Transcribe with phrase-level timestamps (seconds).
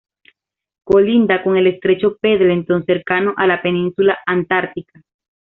[0.83, 5.03] Colinda con el estrecho Pendleton, cercano a la península Antártica.